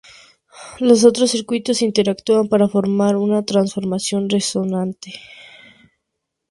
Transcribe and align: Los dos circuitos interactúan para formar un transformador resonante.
Los 0.79 0.97
dos 1.03 1.29
circuitos 1.29 1.83
interactúan 1.83 2.47
para 2.49 2.67
formar 2.75 3.13
un 3.17 3.31
transformador 3.45 4.21
resonante. 4.35 5.09